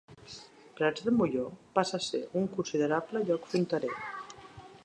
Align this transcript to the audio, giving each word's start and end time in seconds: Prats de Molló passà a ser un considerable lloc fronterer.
Prats 0.79 1.03
de 1.09 1.13
Molló 1.17 1.43
passà 1.77 1.99
a 2.01 2.05
ser 2.07 2.23
un 2.41 2.49
considerable 2.57 3.25
lloc 3.29 3.49
fronterer. 3.53 3.97